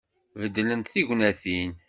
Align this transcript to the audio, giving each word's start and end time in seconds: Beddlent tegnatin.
Beddlent 0.39 0.89
tegnatin. 0.93 1.71